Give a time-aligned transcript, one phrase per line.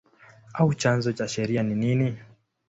[0.59, 2.17] au chanzo cha sheria ni nini?